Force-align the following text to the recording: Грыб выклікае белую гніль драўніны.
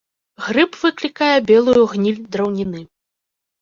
Грыб 0.45 0.71
выклікае 0.85 1.29
белую 1.53 1.85
гніль 1.95 2.25
драўніны. 2.35 2.81